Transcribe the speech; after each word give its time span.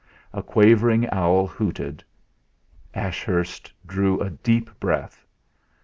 A 0.33 0.41
quavering 0.41 1.07
owl 1.11 1.45
hooted. 1.45 2.03
Ashurst 2.95 3.71
drew 3.85 4.19
a 4.19 4.31
deep 4.31 4.71
breath. 4.79 5.27